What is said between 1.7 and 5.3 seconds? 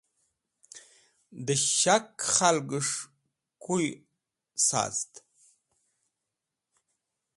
shak yarkẽs̃h kuy sazd.